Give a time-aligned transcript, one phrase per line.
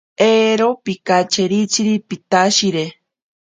[0.35, 2.85] Ero pikachetziri pitashire.